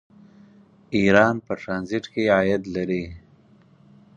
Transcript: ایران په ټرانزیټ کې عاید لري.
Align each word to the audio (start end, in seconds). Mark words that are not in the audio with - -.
ایران 0.97 1.35
په 1.45 1.53
ټرانزیټ 1.61 2.05
کې 2.13 2.23
عاید 2.35 2.63
لري. 2.75 3.05